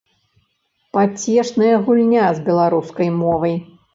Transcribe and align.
Пацешная 0.97 1.75
гульня 1.89 2.25
з 2.39 2.43
беларускай 2.47 3.09
мовай. 3.21 3.55